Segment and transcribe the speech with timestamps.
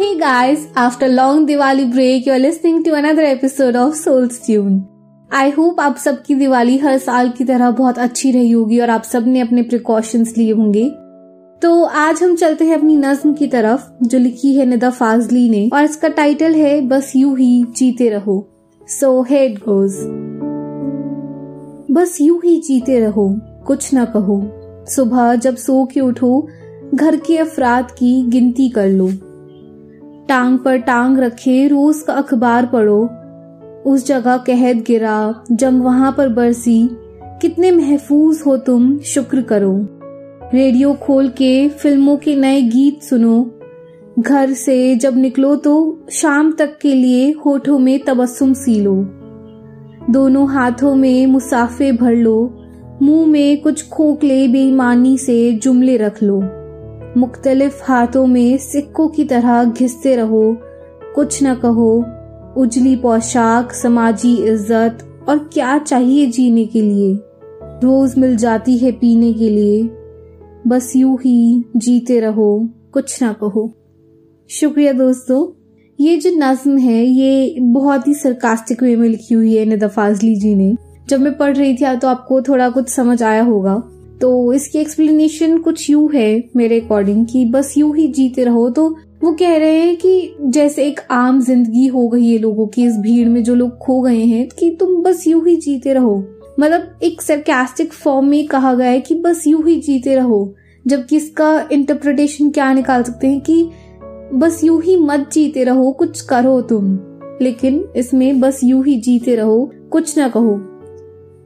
[0.00, 4.78] Hey guys, after long Diwali break, you're listening to another episode of Soul's Tune.
[5.32, 9.02] I hope आप सबकी दिवाली हर साल की तरह बहुत अच्छी रही होगी और आप
[9.02, 10.88] सबने अपने प्रिकॉशंस लिए होंगे।
[11.62, 15.68] तो आज हम चलते हैं अपनी नज्म की तरफ़ जो लिखी है निदा फाजली ने
[15.72, 18.48] और इसका टाइटल है बस यू ही जीते रहो।
[18.88, 20.02] सो हेड गोज
[21.90, 23.34] बस यू ही जीते रहो
[23.66, 24.42] कुछ ना कहो।
[24.86, 26.46] सुबह जब सो के उठो
[26.94, 29.12] घर के अफराद की गिनती कर लो।
[30.30, 33.10] टांग पर टांग रखे, रोज का अखबार पढ़ो।
[33.86, 36.88] उस जगह कहत गिरा, जंग वहाँ पर बरसी।
[37.22, 39.86] कितने महफूज हो तुम, शुक्र करो।
[40.54, 43.50] रेडियो खोल के फ़िल्मों के नए गीत सुनो।
[44.18, 48.94] घर से जब निकलो तो शाम तक के लिए होठों में तबस्सुम सीलो
[50.10, 52.64] दोनों हाथों में मुसाफे भर लो।
[53.02, 56.59] मुँह में कुछ खोखले बेईमानी से जुमले रख लो।
[57.16, 60.56] मुख्तलिफ़ हाथों में सिक्कों की तरह घिसते रहो।
[61.14, 62.04] कुछ न कहो,
[62.56, 67.14] उजली पोशाक, समाजी इज़्ज़त, और क्या चाहिए जीने के लिए?
[67.84, 69.82] रोज मिल जाती है पीने के लिए।
[70.66, 73.72] बस यूँ ही जीते रहो, कुछ ना कहो।
[74.50, 75.62] शुक्रिया दोस्तों,
[76.00, 80.36] ये जो नज्म है, ये बहुत ही सरकास्टिक वे में लिखी हुई है निदा फाजली
[80.36, 80.76] जी ने।
[81.08, 83.82] जब मैं पढ़ रही थी तो आपको थोड़ा कुछ समझ आया होगा।
[84.20, 88.96] तो इसकी एक्सप्लेनेशन कुछ यू है मेरे अकॉर्डिंग कि, बस यू ही जीते रहो। तो
[89.24, 92.96] वो कह रहे हैं कि जैसे एक आम ज़िंदगी हो गई है लोगों की, इस
[92.96, 96.24] भीड़ में जो लोग खो गए हैं, कि तुम बस यू ही जीते रहो।
[96.60, 100.54] मतलब एक सरकास्टिक फॉर्म में कहा गया है कि बस यू ही जीते रहो,
[100.86, 103.70] जबकि इसका इंटरप्रिटेशन क्या निकाल सकते हैं कि
[104.34, 106.98] बस यू ही मत जीते रहो, कुछ करो तुम,
[107.42, 110.69] लेकिन इसमें बस यू ही जीते रहो, कुछ ना कहो।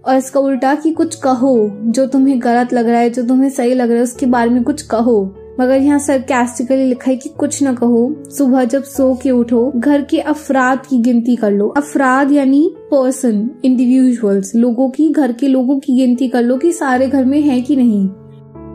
[0.09, 3.75] और इसका उल्टा कि कुछ कहो जो तुम्हें गलत लग रहा है, जो तुम्हें सही
[3.75, 7.29] लग रहा है, उसके बारे में कुछ कहो। मगर यहाँ सर कैस्टिकली लिखा है कि
[7.29, 11.69] कुछ न कहो। सुबह जब सो के उठो, घर के अफराद की गिनती कर लो।
[11.69, 17.07] अफराद यानी पर्सन इंडिविजुअल्स लोगों की, घर के लोगों की गिनती कर लो कि सारे
[17.07, 18.09] घर में है कि नहीं।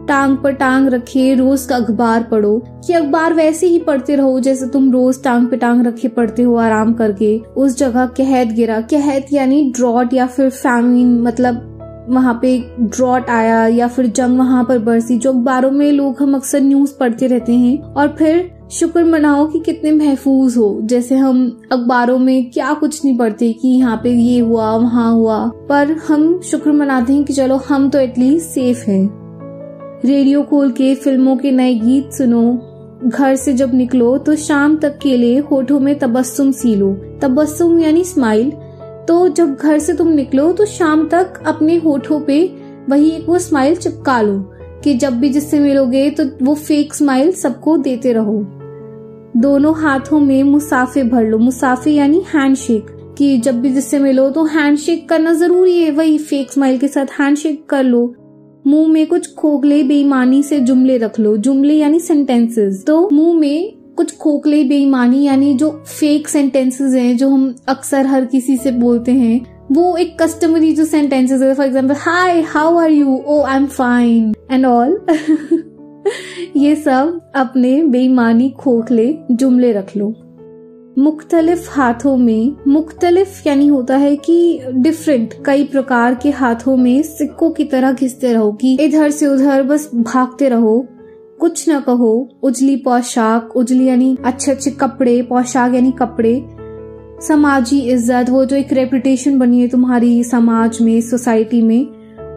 [0.09, 4.66] टांग पर टांग रखे रोज का अखबार पढ़ो। कि अखबार वैसे ही पढ़ते रहो जैसे
[4.66, 9.25] तुम रोज टांग पे टांग रखे पढ़ते हो आराम करके। उस जगह कहत गिरा। कहत
[9.34, 11.66] यानी ड्रॉट या फिर फैमिन मतलब
[12.09, 16.36] वहाँ पे ड्रॉट आया या फिर जंग वहाँ पर बरसी, जो अखबारों में लोग हम
[16.36, 21.62] अक्सर न्यूज़ पढ़ते रहते हैं। और फिर शुक्र मनाओ कि कितने महफूज हो। जैसे हम
[21.72, 26.40] अखबारों में क्या कुछ नहीं पढ़ते कि यहाँ पे ये हुआ, वहाँ हुआ। पर हम
[26.42, 29.19] शुक्र मनाते हैं कि चलो हम तो एटलीस्ट सेफ़ हैं।
[30.06, 32.42] रेडियो खोल के फ़िल्मों के नए गीत सुनो।
[33.06, 37.80] घर से जब निकलो तो शाम तक के लिए होठों में तबस्सुम सी लो। तबस्सुम
[37.80, 38.52] यानी स्माइल
[39.08, 42.40] तो जब घर से तुम निकलो तो शाम तक अपने होठों पे
[42.90, 44.40] वही एक वो स्माइल चिपका लो
[44.84, 48.40] कि जब भी जिससे मिलोगे तो वो फेक स्माइल सबको देते रहो।
[49.38, 54.46] दोनों हाथों में मुसाफे भर लो। मुसाफे यानी हैंडशेक कि जब भी जिससे मिलो तो
[54.46, 58.06] हैंडशेक करना ज़रूरी है। वही फेक स्माइल के साथ हैंडशेक कर लो।
[58.69, 63.78] मुँह में कुछ खोखले बेईमानी से जुमले रख लो। जुमले यानी सेंटेंसेस तो मुँह में
[63.97, 69.12] कुछ खोखले बेईमानी यानी जो फेक सेंटेंसेस हैं, जो हम अक्सर हर किसी से बोलते
[69.12, 69.40] हैं,
[69.72, 73.66] वो एक कस्टमरी जो सेंटेंसेस है for example hi how are you oh I am
[73.68, 75.00] fine and all
[76.56, 80.13] ये सब अपने बेईमानी, खोखले, जुमले रख लो।
[81.00, 87.52] मुख्तलिफ़ हाथों में, मुख्तलिफ़ यानी होता है कि डिफरेंट कई प्रकार के हाथों में सिक्कों
[87.52, 90.88] की तरह घिसते रहो कि इधर से उधर बस भागते रहो।
[91.40, 96.46] कुछ न कहो, उजली पोशाक, उजली यानी अच्छे अच्छे कपड़े, पोशाक यानी कपड़े।
[97.28, 101.88] समाजी इज़्ज़त, वो जो एक रेपुटेशन बनी है तुम्हारी समाज में सोसाइटी में।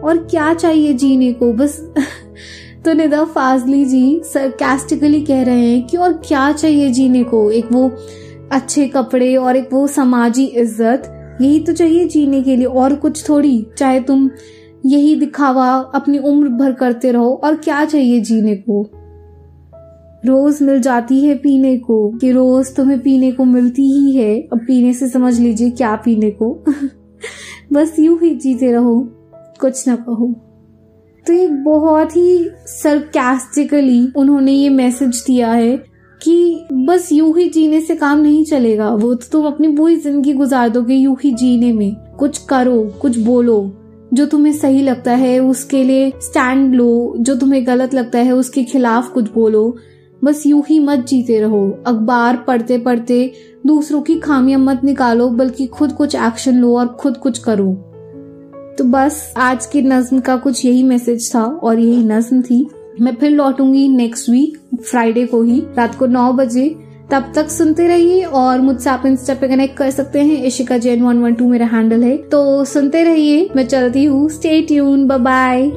[0.01, 1.53] और क्या चाहिए जीने को?
[1.53, 1.93] बस
[2.85, 7.51] तो निदा फाजली जी सरकास्टिकली कह रहे हैं कि और क्या चाहिए जीने को?
[7.51, 7.91] एक वो
[8.51, 13.29] अच्छे कपड़े और एक वो समाजी इज़्ज़त। यही तो चाहिए जीने के लिए, और कुछ
[13.29, 14.29] थोड़ी। चाहे तुम
[14.85, 18.89] यही दिखावा, अपनी उम्र भर करते रहो, और क्या चाहिए जीने को?
[20.25, 24.59] रोज मिल जाती है पीने को, कि रोज तुम्हें पीने को मिलती ही है। अब
[24.67, 26.63] पीने से समझ लीजिए क्या पीने को।
[27.73, 28.99] बस यूँ ही जीते रहो,
[29.61, 30.35] कुछ ना कहो।
[31.27, 35.92] तो एक बहुत ही सरकास्टिकली उन्होंने ये मैसेज दिया है।
[36.23, 40.33] कि बस यूँ ही जीने से काम नहीं चलेगा। वो तो तुम अपनी पूरी ज़िंदगी
[40.33, 43.71] गुजार दोगे यूँ ही जीने में। कुछ करो, कुछ बोलो।
[44.13, 48.63] जो तुम्हें सही लगता है, उसके लिए स्टैंड लो। जो तुम्हें गलत लगता है, उसके
[48.63, 49.75] खिलाफ कुछ बोलो।
[50.23, 53.33] बस यूँ ही मत जीते रहो। अखबार पढ़ते पढ़ते
[53.65, 57.73] दूसरों की खामियाँ मत निकालो, बल्कि खुद कुछ एक्शन लो और खुद कुछ करो।
[58.77, 62.67] तो बस आज की नज्म का कुछ यही मैसेज था और यही नज्म थी।
[63.01, 66.75] मैं फिर लौटूँगी नेक्स्ट वीक फ्राइडे को ही, रात को नौ बजे।
[67.11, 71.03] तब तक सुनते रहिए और मुझसे आप इंस्टा पे कनेक्ट कर सकते हैं। Ishika Jain
[71.03, 75.71] one one two मेरा हैंडल है। तो सुनते रहिए, मैं चलती हूँ। Stay tune bye